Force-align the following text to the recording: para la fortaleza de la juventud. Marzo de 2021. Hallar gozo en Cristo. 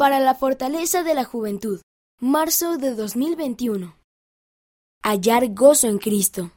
para 0.00 0.18
la 0.18 0.34
fortaleza 0.34 1.02
de 1.02 1.12
la 1.12 1.24
juventud. 1.24 1.82
Marzo 2.20 2.78
de 2.78 2.94
2021. 2.94 3.94
Hallar 5.02 5.52
gozo 5.52 5.88
en 5.88 5.98
Cristo. 5.98 6.52